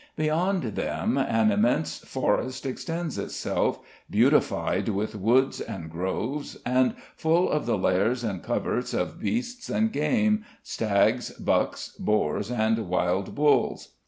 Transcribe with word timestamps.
Beyond 0.15 0.63
them 0.63 1.15
an 1.15 1.51
immense 1.51 1.99
forest 1.99 2.65
extends 2.65 3.19
itself, 3.19 3.79
beautified 4.09 4.89
with 4.89 5.13
woods 5.15 5.61
and 5.61 5.91
groves, 5.91 6.57
and 6.65 6.95
full 7.15 7.47
of 7.47 7.67
the 7.67 7.77
lairs 7.77 8.23
and 8.23 8.41
coverts 8.41 8.95
of 8.95 9.19
beasts 9.19 9.69
and 9.69 9.91
game, 9.93 10.43
stags, 10.63 11.29
bucks, 11.29 11.89
boars, 11.99 12.49
and 12.49 12.89
wild 12.89 13.35
bulls." 13.35 13.89